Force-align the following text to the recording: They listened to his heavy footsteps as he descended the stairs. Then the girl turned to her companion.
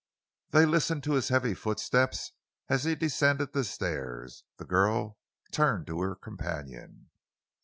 They 0.49 0.65
listened 0.65 1.03
to 1.03 1.11
his 1.13 1.27
heavy 1.27 1.53
footsteps 1.53 2.31
as 2.69 2.85
he 2.85 2.95
descended 2.95 3.53
the 3.53 3.63
stairs. 3.63 4.43
Then 4.57 4.65
the 4.65 4.69
girl 4.71 5.19
turned 5.51 5.85
to 5.85 6.01
her 6.01 6.15
companion. 6.15 7.11